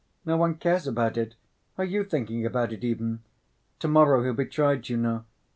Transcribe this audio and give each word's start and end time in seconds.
No 0.25 0.35
one 0.35 0.55
cares 0.55 0.87
about 0.87 1.15
it. 1.15 1.35
Are 1.77 1.85
you 1.85 2.03
thinking 2.03 2.43
about 2.43 2.73
it 2.73 2.83
even? 2.83 3.21
To‐morrow 3.79 4.23
he'll 4.23 4.33
be 4.33 4.47
tried, 4.47 4.89
you 4.89 4.97
know. 4.97 5.25